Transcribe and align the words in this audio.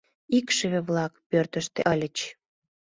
Икшыве-влак 0.37 1.13
пӧртыштӧ 1.29 1.81
ыльыч. 1.93 2.17